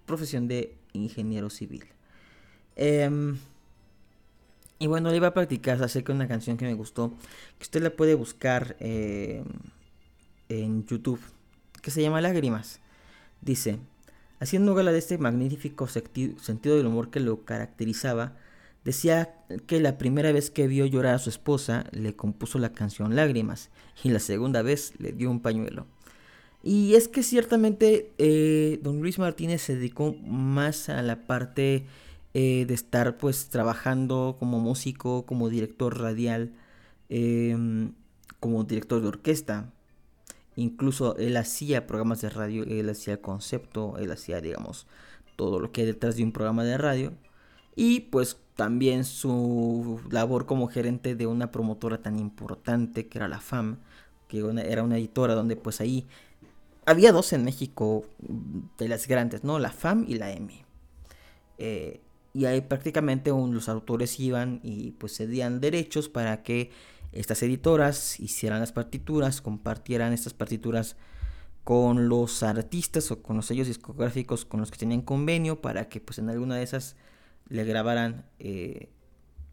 profesión 0.06 0.48
de 0.48 0.76
ingeniero 0.94 1.50
civil. 1.50 1.86
Em, 2.76 3.38
y 4.80 4.88
bueno, 4.88 5.10
le 5.10 5.18
iba 5.18 5.28
a 5.28 5.34
practicar 5.34 5.82
acerca 5.84 6.12
de 6.12 6.18
una 6.18 6.28
canción 6.28 6.58
que 6.58 6.66
me 6.66 6.74
gustó, 6.74 7.14
que 7.58 7.64
usted 7.64 7.82
la 7.82 7.92
puede 7.92 8.16
buscar 8.16 8.76
em, 8.80 9.46
en 10.50 10.86
YouTube, 10.86 11.22
que 11.82 11.92
se 11.92 12.02
llama 12.02 12.22
Lágrimas. 12.22 12.80
Dice, 13.42 13.80
haciendo 14.40 14.74
gala 14.76 14.92
de 14.92 15.00
este 15.00 15.18
magnífico 15.18 15.88
sentido 15.88 16.78
del 16.78 16.88
humor 16.88 17.10
que 17.12 17.20
lo 17.20 17.46
caracterizaba, 17.46 18.36
Decía 18.86 19.36
que 19.66 19.80
la 19.80 19.98
primera 19.98 20.32
vez 20.32 20.52
que 20.52 20.68
vio 20.68 20.86
llorar 20.86 21.16
a 21.16 21.20
su 21.20 21.30
esposa 21.30 21.86
le 21.92 22.16
compuso 22.16 22.60
la 22.60 22.74
canción 22.74 23.16
Lágrimas 23.16 23.70
y 24.04 24.10
la 24.10 24.20
segunda 24.20 24.62
vez 24.62 24.94
le 25.00 25.14
dio 25.14 25.32
un 25.32 25.42
pañuelo. 25.42 25.88
Y 26.64 26.96
es 26.96 27.08
que 27.08 27.24
ciertamente 27.24 28.14
eh, 28.18 28.80
don 28.82 29.02
Luis 29.02 29.20
Martínez 29.20 29.62
se 29.62 29.76
dedicó 29.76 30.16
más 30.24 30.90
a 30.90 31.02
la 31.02 31.26
parte 31.26 31.86
eh, 32.34 32.66
de 32.66 32.74
estar 32.74 33.18
pues 33.18 33.50
trabajando 33.50 34.38
como 34.40 34.60
músico, 34.60 35.26
como 35.26 35.50
director 35.50 36.00
radial, 36.00 36.54
em, 37.10 37.94
como 38.40 38.64
director 38.64 39.02
de 39.02 39.08
orquesta. 39.10 39.72
Incluso 40.56 41.18
él 41.18 41.38
hacía 41.38 41.88
programas 41.88 42.22
de 42.22 42.30
radio, 42.30 42.64
él 42.64 42.90
hacía 42.90 43.22
concepto, 43.22 43.98
él 43.98 44.12
hacía 44.12 44.42
digamos 44.42 44.88
todo 45.36 45.60
lo 45.60 45.72
que 45.72 45.82
hay 45.82 45.88
detrás 45.88 46.16
de 46.16 46.24
un 46.24 46.32
programa 46.32 46.64
de 46.64 46.78
radio. 46.78 47.14
Y 47.76 48.02
pues 48.02 48.38
también 48.56 49.04
su 49.04 50.00
labor 50.10 50.46
como 50.46 50.68
gerente 50.68 51.16
de 51.16 51.28
una 51.28 51.52
promotora 51.52 52.02
tan 52.02 52.20
importante 52.20 53.08
que 53.08 53.18
era 53.18 53.28
la 53.28 53.40
FAM, 53.40 53.80
que 54.28 54.40
era 54.66 54.84
una 54.84 54.98
editora 54.98 55.34
donde 55.34 55.56
pues 55.56 55.82
ahí 55.82 56.08
había 56.86 57.12
dos 57.12 57.34
en 57.34 57.44
México 57.44 58.06
mm, 58.28 58.78
de 58.78 58.88
las 58.88 59.08
grandes, 59.08 59.44
¿no? 59.44 59.60
La 59.60 59.72
FAM 59.72 60.06
y 60.08 60.16
la 60.16 60.32
EMI. 60.32 60.64
Eh, 61.58 62.02
y 62.34 62.46
ahí 62.46 62.62
prácticamente 62.62 63.30
los 63.30 63.70
autores 63.70 64.20
iban 64.20 64.60
y 64.64 64.92
pues 64.92 65.18
cedían 65.18 65.62
derechos 65.62 66.10
para 66.10 66.42
que 66.42 66.72
estas 67.12 67.44
editoras 67.44 68.20
hicieran 68.20 68.60
las 68.60 68.72
partituras, 68.72 69.42
compartieran 69.42 70.14
estas 70.14 70.34
partituras 70.34 70.96
con 71.64 72.10
los 72.10 72.42
artistas 72.42 73.12
o 73.12 73.22
con 73.22 73.38
los 73.38 73.46
sellos 73.46 73.68
discográficos 73.68 74.46
con 74.46 74.60
los 74.60 74.72
que 74.72 74.80
tenían 74.80 75.02
convenio 75.02 75.62
para 75.62 75.90
que 75.90 76.02
pues 76.02 76.18
en 76.18 76.30
alguna 76.30 76.56
de 76.56 76.64
esas 76.64 76.96
le 77.50 77.64
grabaran, 77.64 78.26
eh, 78.40 78.90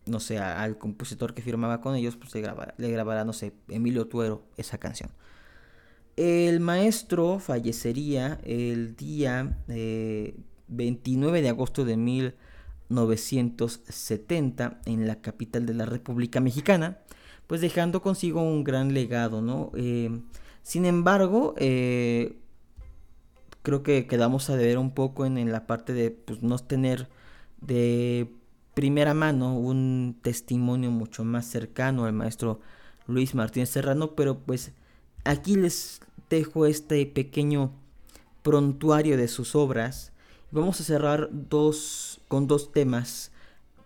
no 0.07 0.21
sé, 0.21 0.39
al 0.39 0.79
compositor 0.79 1.35
que 1.35 1.43
firmaba 1.43 1.81
con 1.81 1.97
ellos, 1.97 2.17
pues 2.17 2.33
le 2.35 2.41
grabara, 2.41 2.75
le 2.79 2.91
grabará, 2.91 3.25
no 3.25 3.33
sé, 3.33 3.53
Emilio 3.69 4.07
Tuero 4.07 4.45
esa 4.57 4.79
canción. 4.79 5.11
El 6.17 6.59
maestro 6.61 7.39
fallecería 7.39 8.41
el 8.45 8.97
día 8.97 9.59
29 9.67 11.39
eh, 11.39 11.43
de 11.43 11.49
agosto 11.49 11.85
de 11.85 11.97
1970 11.97 14.81
en 14.85 15.07
la 15.07 15.21
capital 15.21 15.67
de 15.67 15.75
la 15.75 15.87
República 15.87 16.41
Mexicana, 16.41 16.99
pues 17.47 17.61
dejando 17.61 18.03
consigo 18.03 18.43
un 18.43 18.65
gran 18.65 18.93
legado, 18.95 19.43
¿no? 19.43 19.71
Eh, 19.75 20.21
sin 20.63 20.85
embargo, 20.85 21.55
creo 23.63 23.83
que 23.83 24.07
quedamos 24.07 24.51
a 24.51 24.57
deber 24.57 24.79
un 24.79 24.93
poco 24.93 25.27
en, 25.27 25.39
en 25.39 25.53
la 25.53 25.67
parte 25.67 25.95
de 25.95 26.11
pues, 26.11 26.43
no 26.43 26.59
tener 26.59 27.09
de 27.61 28.33
primera 28.75 29.15
mano 29.15 29.59
un 29.59 30.17
testimonio 30.23 30.91
mucho 30.91 31.25
más 31.25 31.47
cercano 31.47 32.05
al 32.05 32.13
maestro 32.13 32.61
Luis 33.07 33.35
Martínez 33.35 33.71
Serrano, 33.71 34.15
pero 34.15 34.39
pues 34.39 34.73
aquí 35.25 35.57
les 35.57 36.01
dejo 36.29 36.67
este 36.67 37.05
pequeño 37.07 37.73
prontuario 38.43 39.17
de 39.17 39.29
sus 39.29 39.55
obras. 39.55 40.13
Vamos 40.51 40.81
a 40.81 40.85
cerrar 40.85 41.29
dos, 41.33 42.21
con 42.29 42.47
dos 42.47 42.73
temas. 42.73 43.33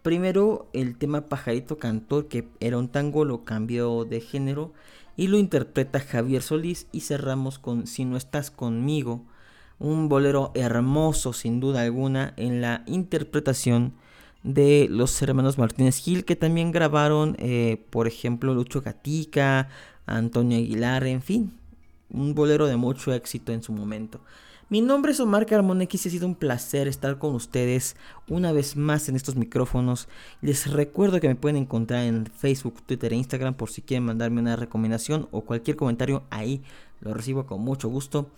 Primero 0.02 0.68
el 0.72 0.96
tema 0.96 1.28
Pajarito 1.28 1.78
Cantor, 1.78 2.28
que 2.28 2.48
era 2.60 2.78
un 2.78 2.88
tango, 2.88 3.24
lo 3.24 3.44
cambió 3.44 4.04
de 4.04 4.20
género 4.20 4.72
y 5.16 5.28
lo 5.28 5.38
interpreta 5.38 6.00
Javier 6.00 6.42
Solís. 6.42 6.86
Y 6.92 7.00
cerramos 7.00 7.58
con 7.58 7.86
Si 7.86 8.04
no 8.04 8.16
estás 8.16 8.50
conmigo, 8.50 9.24
un 9.78 10.08
bolero 10.08 10.52
hermoso 10.54 11.32
sin 11.32 11.60
duda 11.60 11.82
alguna 11.82 12.34
en 12.36 12.60
la 12.60 12.82
interpretación 12.86 13.94
de 14.42 14.86
los 14.90 15.20
hermanos 15.22 15.58
Martínez 15.58 15.98
Gil 15.98 16.24
que 16.24 16.36
también 16.36 16.72
grabaron 16.72 17.36
eh, 17.38 17.84
por 17.90 18.06
ejemplo 18.06 18.54
Lucho 18.54 18.82
Gatica, 18.82 19.68
Antonio 20.06 20.58
Aguilar, 20.58 21.06
en 21.06 21.22
fin, 21.22 21.52
un 22.10 22.34
bolero 22.34 22.66
de 22.66 22.76
mucho 22.76 23.12
éxito 23.12 23.52
en 23.52 23.62
su 23.62 23.72
momento. 23.72 24.20
Mi 24.70 24.80
nombre 24.80 25.12
es 25.12 25.20
Omar 25.20 25.44
Carmona 25.44 25.84
y 25.84 25.96
ha 25.96 25.98
sido 25.98 26.26
un 26.26 26.34
placer 26.34 26.88
estar 26.88 27.18
con 27.18 27.34
ustedes 27.34 27.96
una 28.28 28.50
vez 28.50 28.76
más 28.76 29.10
en 29.10 29.14
estos 29.14 29.36
micrófonos. 29.36 30.08
Les 30.40 30.70
recuerdo 30.70 31.20
que 31.20 31.28
me 31.28 31.34
pueden 31.34 31.56
encontrar 31.56 32.04
en 32.06 32.26
Facebook, 32.26 32.82
Twitter 32.82 33.12
e 33.12 33.16
Instagram 33.16 33.54
por 33.54 33.70
si 33.70 33.82
quieren 33.82 34.04
mandarme 34.04 34.40
una 34.40 34.56
recomendación 34.56 35.28
o 35.32 35.42
cualquier 35.42 35.76
comentario 35.76 36.24
ahí 36.30 36.62
lo 37.00 37.12
recibo 37.12 37.44
con 37.46 37.60
mucho 37.60 37.88
gusto. 37.88 38.30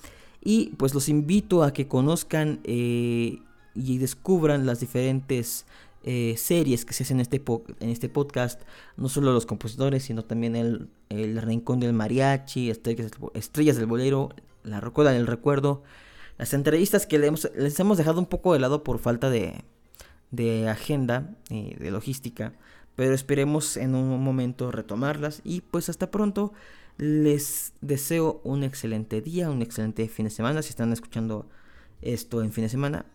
Y 0.49 0.69
pues 0.77 0.95
los 0.95 1.09
invito 1.09 1.65
a 1.65 1.73
que 1.73 1.89
conozcan 1.89 2.61
eh, 2.63 3.41
y 3.75 3.99
descubran 3.99 4.65
las 4.65 4.79
diferentes 4.79 5.67
eh, 6.05 6.37
series 6.39 6.85
que 6.85 6.93
se 6.93 7.03
hacen 7.03 7.17
en 7.17 7.23
este, 7.23 7.43
en 7.81 7.91
este 7.91 8.09
podcast. 8.09 8.63
No 8.97 9.09
solo 9.09 9.33
los 9.33 9.45
compositores, 9.45 10.05
sino 10.05 10.25
también 10.25 10.55
el, 10.55 10.89
el 11.09 11.43
Rincón 11.43 11.81
del 11.81 11.95
Mariachi, 11.95 12.71
Estrellas, 12.71 13.77
del 13.77 13.87
Bolero, 13.87 14.29
La 14.63 14.79
Rocola 14.79 15.11
del 15.11 15.27
Recuerdo. 15.27 15.83
Las 16.39 16.55
entrevistas 16.55 17.07
que 17.07 17.19
les 17.19 17.81
hemos, 17.81 17.99
dejado 17.99 18.21
un 18.21 18.27
poco 18.27 18.53
de 18.53 18.61
lado 18.61 18.85
por 18.85 19.01
falta 19.01 19.31
de, 19.31 19.65
de 20.31 20.69
agenda, 20.69 21.35
y 21.51 21.75
de 21.75 21.91
logística. 21.91 22.53
Pero 22.95 23.15
esperemos 23.15 23.77
en 23.77 23.97
un 23.97 24.23
momento 24.23 24.71
retomarlas. 24.71 25.41
Y 25.43 25.63
pues 25.63 25.89
hasta 25.89 26.13
pronto. 26.13 26.53
Les 26.99 27.75
deseo 27.81 28.41
un 28.45 28.63
excelente 28.65 29.21
día, 29.21 29.51
un 29.51 29.63
excelente 29.63 30.09
fin 30.09 30.25
de 30.25 30.31
semana. 30.31 30.63
Si 30.63 30.71
están 30.71 30.93
escuchando 30.93 31.49
esto 32.03 32.43
en 32.43 32.53
fin 32.53 32.65
de 32.65 32.71
semana, 32.71 33.07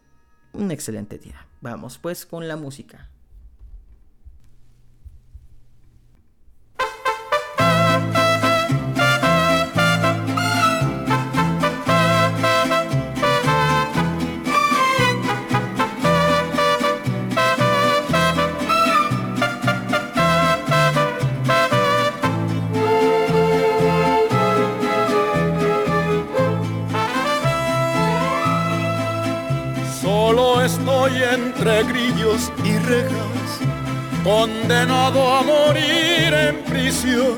un 0.53 0.71
excelente 0.71 1.17
día. 1.17 1.47
Vamos 1.61 1.97
pues 1.97 2.25
con 2.25 2.47
la 2.47 2.57
música. 2.57 3.10
Entre 31.07 31.83
grillos 31.83 32.51
y 32.63 32.77
rejas, 32.77 33.59
condenado 34.23 35.35
a 35.35 35.41
morir 35.41 36.31
en 36.31 36.63
prisión. 36.63 37.37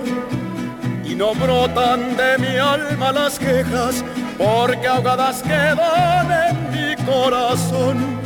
Y 1.05 1.15
no 1.15 1.33
brotan 1.33 2.17
de 2.17 2.37
mi 2.39 2.57
alma 2.57 3.11
las 3.13 3.39
quejas 3.39 4.03
porque 4.37 4.87
ahogadas 4.87 5.41
quedan 5.43 6.29
en 6.31 6.71
mi 6.71 7.05
corazón. 7.05 8.19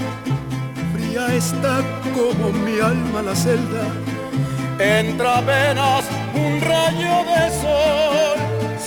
Fría 0.93 1.27
está 1.35 1.81
como 2.15 2.51
mi 2.51 2.79
alma 2.79 3.21
la 3.21 3.35
celda, 3.35 3.85
entra 4.79 5.37
apenas 5.37 6.03
un 6.33 6.61
rayo 6.61 7.23
de 7.31 7.51
sol, 7.61 8.37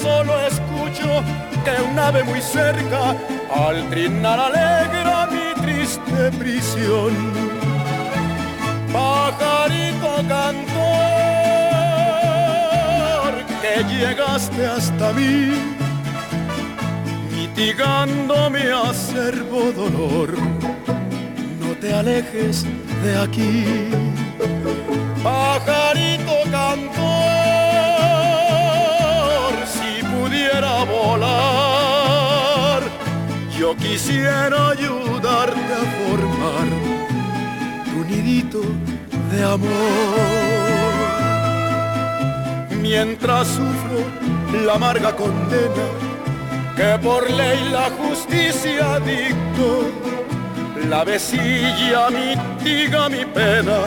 solo 0.03 0.41
escucho 0.41 1.23
que 1.65 1.83
un 1.83 1.99
ave 1.99 2.25
muy 2.25 2.41
cerca 2.41 3.15
al 3.55 3.89
trinar 3.91 4.39
alegra 4.41 5.27
mi 5.27 5.50
triste 5.63 6.31
prisión. 6.39 7.13
Pajarito 8.93 10.17
cantor, 10.29 10.53
que 13.63 13.75
llegaste 13.85 14.67
hasta 14.67 15.13
mí, 15.13 15.53
mitigando 17.37 18.51
mi 18.51 18.67
acervo 18.91 19.73
dolor. 19.73 20.31
No 21.61 21.71
te 21.81 21.95
alejes 21.95 22.67
de 23.05 23.19
aquí, 23.19 23.65
pajarito 25.23 26.37
cantor, 26.51 27.01
si 29.75 30.03
pudiera 30.05 30.85
volar, 30.85 32.83
yo 33.57 33.77
quisiera 33.77 34.75
ayudarte 35.31 35.73
a 35.73 35.85
formar 35.99 36.69
tu 37.85 38.05
nidito 38.05 38.63
de 39.31 39.45
amor. 39.45 39.71
Mientras 42.81 43.47
sufro 43.49 44.01
la 44.65 44.75
amarga 44.75 45.15
condena 45.15 45.87
que 46.77 46.99
por 47.03 47.31
ley 47.31 47.69
la 47.71 47.91
justicia 47.91 48.99
dictó, 49.01 49.91
la 50.89 51.05
vecilla 51.05 52.09
mitiga 52.11 53.09
mi 53.09 53.25
pena 53.25 53.79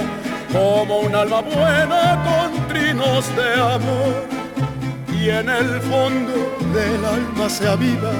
como 0.51 0.99
un 0.99 1.15
alma 1.15 1.41
buena 1.41 2.23
con 2.27 2.67
trinos 2.67 3.25
de 3.36 3.53
amor. 3.53 4.27
Y 5.19 5.29
en 5.29 5.49
el 5.49 5.82
fondo 5.82 6.34
del 6.73 7.06
alma 7.06 7.49
se 7.49 7.67
aviva 7.67 8.12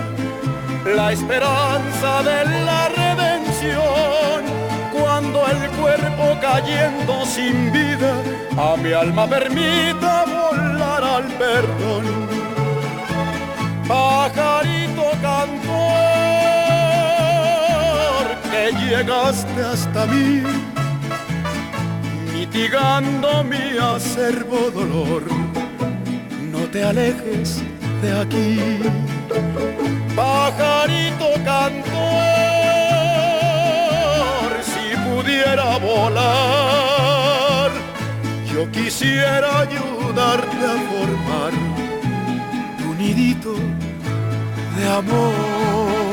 la 0.86 1.12
esperanza 1.12 2.24
de 2.24 2.46
la 2.66 2.90
Cuando 4.92 5.46
el 5.48 5.70
cuerpo 5.72 6.38
cayendo 6.42 7.26
sin 7.26 7.72
vida 7.72 8.14
a 8.58 8.76
mi 8.78 8.94
alma 8.94 9.28
permita 9.28 10.26
volar 10.26 11.04
al 11.04 11.24
perdón. 11.44 12.06
Pajarito 13.88 15.12
cantor, 15.22 15.84
que 18.52 18.72
llegaste 18.86 19.62
hasta 19.62 20.06
mí, 20.06 20.44
mitigando 22.34 23.44
mi 23.44 23.78
acervo 23.78 24.72
dolor. 24.72 25.24
No 26.52 26.60
te 26.72 26.84
alejes 26.84 27.62
de 28.02 28.20
aquí 28.22 28.60
pajarito 30.16 31.30
cantor, 31.44 32.33
pudiera 35.24 35.78
volar, 35.78 37.72
yo 38.54 38.70
quisiera 38.72 39.60
ayudarte 39.60 40.58
a 40.74 40.76
formar 40.92 41.54
tu 42.78 42.94
nidito 42.96 43.56
de 44.76 44.86
amor. 44.86 46.13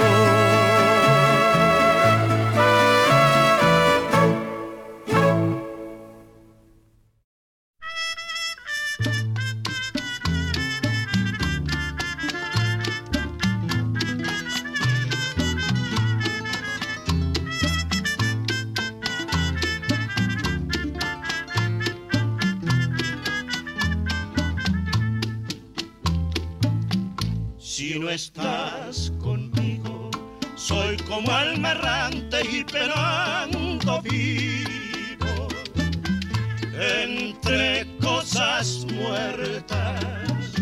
Entre 37.30 37.86
cosas 38.00 38.86
muertas 38.92 40.52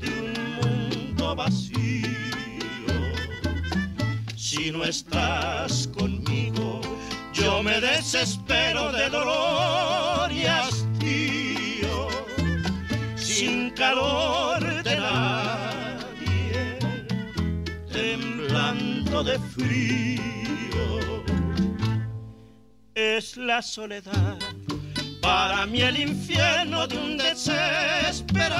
de 0.00 0.08
un 0.08 0.32
mundo 0.60 1.34
vacío. 1.34 2.06
Si 4.36 4.70
no 4.70 4.84
estás 4.84 5.88
conmigo, 5.96 6.80
yo 7.32 7.62
me 7.62 7.80
desespero 7.80 8.92
de 8.92 9.08
dolor 9.08 10.30
y 10.30 10.44
hastío, 10.46 12.08
sin 13.16 13.70
calor 13.70 14.82
de 14.82 14.96
nadie, 14.96 16.78
temblando 17.90 19.24
de 19.24 19.38
frío. 19.38 20.22
Es 22.94 23.36
la 23.36 23.62
soledad 23.62 24.38
para 25.26 25.66
mí 25.66 25.80
el 25.80 25.98
infierno 25.98 26.86
de 26.86 26.96
un 26.96 27.18
desesperado. 27.18 28.52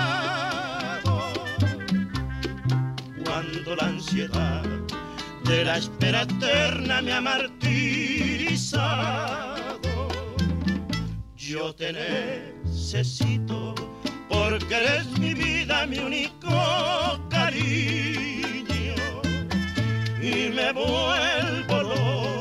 Cuando 3.24 3.76
la 3.76 3.84
ansiedad 3.84 4.64
de 5.44 5.64
la 5.64 5.76
espera 5.76 6.22
eterna 6.22 7.00
me 7.02 7.12
ha 7.12 7.20
martirizado, 7.20 7.68
yo 11.36 11.72
te 11.72 11.92
necesito 11.92 13.76
porque 14.28 14.74
eres 14.74 15.06
mi 15.20 15.34
vida, 15.34 15.86
mi 15.86 15.98
único 15.98 16.50
cariño. 17.30 18.96
Y 20.20 20.48
me 20.48 20.72
vuelvo 20.72 21.82
loco 21.82 22.35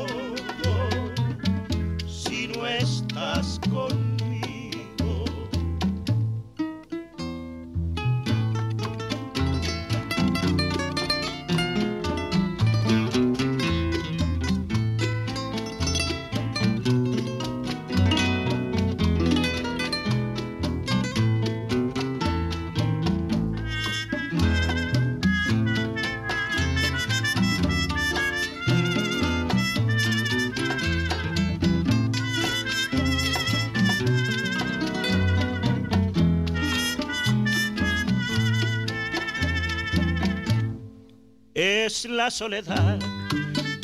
la 42.10 42.30
soledad, 42.30 42.98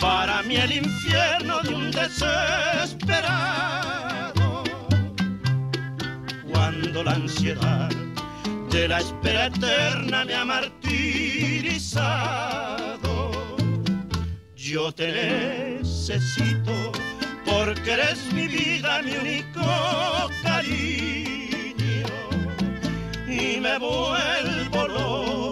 para 0.00 0.42
mí 0.42 0.56
el 0.56 0.72
infierno 0.72 1.60
de 1.60 1.74
un 1.74 1.90
desesperado. 1.90 2.32
Cuando 6.50 7.02
la 7.04 7.12
ansiedad 7.12 7.90
de 8.70 8.88
la 8.88 8.98
espera 8.98 9.46
eterna 9.46 10.24
me 10.24 10.34
ha 10.34 10.44
martirizado, 10.44 11.52
yo 14.54 14.92
te 14.92 15.12
necesito 15.80 16.92
porque 17.44 17.92
eres 17.92 18.32
mi 18.32 18.46
vida, 18.48 19.02
mi 19.02 19.16
único 19.16 19.62
cariño. 20.42 22.06
Y 23.26 23.60
me 23.60 23.78
vuelvo 23.78 24.88
loco 24.88 25.51